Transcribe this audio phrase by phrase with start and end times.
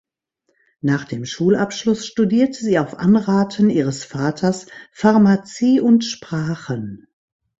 [0.79, 7.05] Nach dem Schulabschluss studierte sie auf Anraten ihres Vaters Pharmazie und Sprachen.